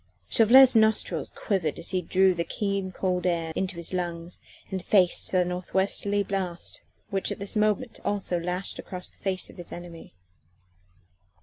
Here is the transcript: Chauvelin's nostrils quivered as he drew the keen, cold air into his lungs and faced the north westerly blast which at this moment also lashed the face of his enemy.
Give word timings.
Chauvelin's 0.27 0.75
nostrils 0.75 1.29
quivered 1.35 1.77
as 1.77 1.89
he 1.91 2.01
drew 2.01 2.33
the 2.33 2.43
keen, 2.43 2.91
cold 2.91 3.27
air 3.27 3.53
into 3.55 3.75
his 3.75 3.93
lungs 3.93 4.41
and 4.71 4.83
faced 4.83 5.31
the 5.31 5.45
north 5.45 5.75
westerly 5.75 6.23
blast 6.23 6.81
which 7.11 7.31
at 7.31 7.37
this 7.37 7.55
moment 7.55 7.99
also 8.03 8.39
lashed 8.39 8.77
the 8.77 9.09
face 9.21 9.51
of 9.51 9.57
his 9.57 9.71
enemy. 9.71 10.15